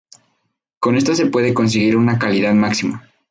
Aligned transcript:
Con 0.79 0.95
esto 0.95 1.13
se 1.13 1.27
puede 1.27 1.53
conseguir 1.53 1.95
una 1.95 2.17
calidad 2.17 2.55
máxima. 2.55 3.07